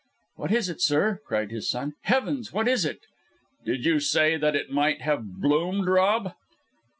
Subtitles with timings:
[0.37, 1.93] "What is it, sir?" cried his son.
[2.05, 2.51] "Heavens!
[2.51, 3.01] what is it?"
[3.65, 6.33] "Did you say that it might have bloomed, Rob?"